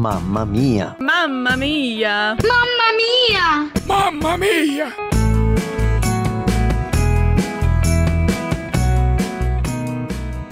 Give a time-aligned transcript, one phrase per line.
[0.00, 0.96] Mamma mia!
[0.98, 2.34] Mamma mia!
[2.42, 3.70] Mamma mia!
[3.86, 4.86] Mamma mia!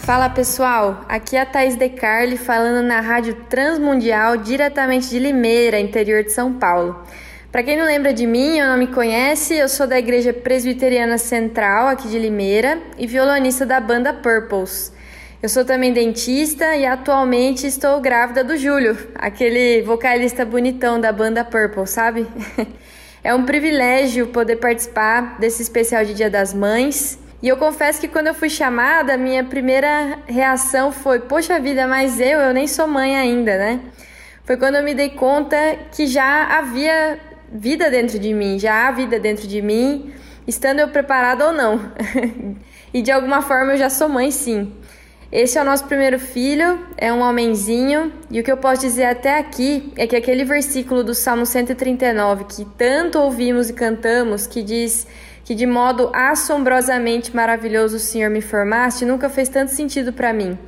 [0.01, 5.81] Fala pessoal, aqui é a Thaís De Carli falando na Rádio Transmundial, diretamente de Limeira,
[5.81, 7.03] interior de São Paulo.
[7.51, 11.17] Para quem não lembra de mim ou não me conhece, eu sou da Igreja Presbiteriana
[11.17, 14.93] Central aqui de Limeira e violonista da banda Purples.
[15.41, 21.45] Eu sou também dentista e atualmente estou grávida do Júlio, aquele vocalista bonitão da banda
[21.45, 22.27] Purple, sabe?
[23.23, 27.21] é um privilégio poder participar desse especial de Dia das Mães.
[27.41, 32.19] E eu confesso que quando eu fui chamada, minha primeira reação foi: Poxa vida, mas
[32.19, 33.81] eu, eu nem sou mãe ainda, né?
[34.45, 35.57] Foi quando eu me dei conta
[35.93, 37.17] que já havia
[37.53, 40.13] vida dentro de mim, já há vida dentro de mim,
[40.49, 41.93] estando eu preparada ou não.
[42.93, 44.75] e de alguma forma eu já sou mãe, sim.
[45.31, 49.05] Esse é o nosso primeiro filho, é um homenzinho, e o que eu posso dizer
[49.05, 54.63] até aqui é que aquele versículo do Salmo 139 que tanto ouvimos e cantamos, que
[54.63, 55.07] diz
[55.45, 60.59] que de modo assombrosamente maravilhoso o Senhor me formaste, nunca fez tanto sentido para mim.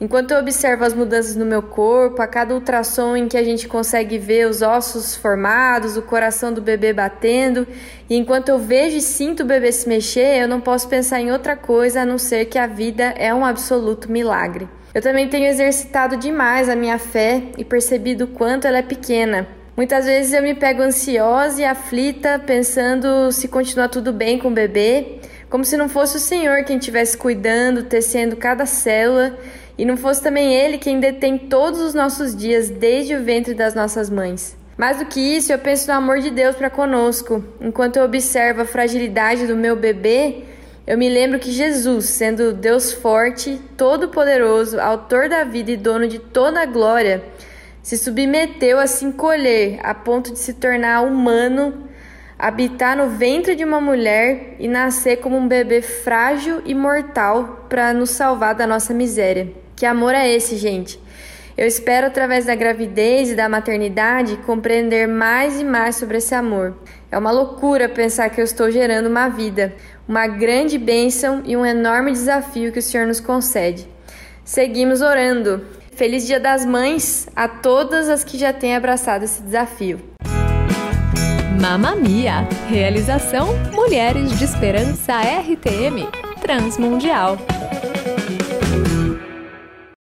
[0.00, 3.66] Enquanto eu observo as mudanças no meu corpo, a cada ultrassom em que a gente
[3.66, 7.66] consegue ver os ossos formados, o coração do bebê batendo,
[8.08, 11.32] e enquanto eu vejo e sinto o bebê se mexer, eu não posso pensar em
[11.32, 14.68] outra coisa a não ser que a vida é um absoluto milagre.
[14.94, 19.48] Eu também tenho exercitado demais a minha fé e percebido o quanto ela é pequena.
[19.76, 24.54] Muitas vezes eu me pego ansiosa e aflita, pensando se continua tudo bem com o
[24.54, 25.18] bebê,
[25.50, 29.36] como se não fosse o Senhor quem estivesse cuidando, tecendo cada célula
[29.78, 33.74] e não fosse também Ele quem detém todos os nossos dias desde o ventre das
[33.74, 34.58] nossas mães.
[34.76, 37.44] Mais do que isso, eu penso no amor de Deus para conosco.
[37.60, 40.44] Enquanto eu observo a fragilidade do meu bebê,
[40.86, 46.18] eu me lembro que Jesus, sendo Deus forte, todo-poderoso, autor da vida e dono de
[46.18, 47.24] toda a glória,
[47.82, 51.88] se submeteu a se encolher a ponto de se tornar humano,
[52.38, 57.92] habitar no ventre de uma mulher e nascer como um bebê frágil e mortal para
[57.92, 59.52] nos salvar da nossa miséria.
[59.78, 60.98] Que amor é esse, gente?
[61.56, 66.76] Eu espero, através da gravidez e da maternidade, compreender mais e mais sobre esse amor.
[67.12, 69.72] É uma loucura pensar que eu estou gerando uma vida,
[70.08, 73.88] uma grande bênção e um enorme desafio que o Senhor nos concede.
[74.44, 75.64] Seguimos orando.
[75.94, 80.00] Feliz Dia das Mães a todas as que já têm abraçado esse desafio.
[81.60, 82.48] Mamma Mia!
[82.68, 86.08] Realização Mulheres de Esperança RTM
[86.40, 87.38] Transmundial.